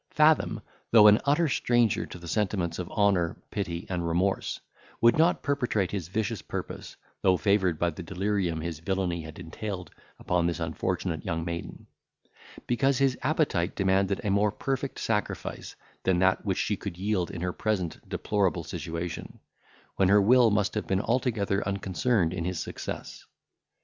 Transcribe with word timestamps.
Fathom, 0.09 0.61
though 0.89 1.05
an 1.05 1.21
utter 1.25 1.47
stranger 1.47 2.07
to 2.07 2.17
the 2.17 2.27
sentiments 2.27 2.79
of 2.79 2.89
honour, 2.89 3.37
pity, 3.51 3.85
and 3.87 4.07
remorse, 4.07 4.59
would 4.99 5.15
not 5.15 5.43
perpetrate 5.43 5.91
his 5.91 6.07
vicious 6.07 6.41
purpose, 6.41 6.95
though 7.21 7.37
favoured 7.37 7.77
by 7.77 7.91
the 7.91 8.01
delirium 8.01 8.61
his 8.61 8.79
villany 8.79 9.21
had 9.21 9.37
entailed 9.37 9.91
upon 10.17 10.47
this 10.47 10.59
unfortunate 10.59 11.23
young 11.23 11.45
maiden; 11.45 11.85
because 12.65 12.97
his 12.97 13.15
appetite 13.21 13.75
demanded 13.75 14.19
a 14.23 14.31
more 14.31 14.51
perfect 14.51 14.97
sacrifice 14.97 15.75
than 16.01 16.17
that 16.17 16.43
which 16.43 16.57
she 16.57 16.75
could 16.75 16.97
yield 16.97 17.29
in 17.29 17.41
her 17.41 17.53
present 17.53 17.99
deplorable 18.09 18.63
situation, 18.63 19.39
when 19.97 20.09
her 20.09 20.19
will 20.19 20.49
must 20.49 20.73
have 20.73 20.87
been 20.87 20.99
altogether 21.01 21.61
unconcerned 21.67 22.33
in 22.33 22.43
his 22.43 22.59
success. 22.59 23.27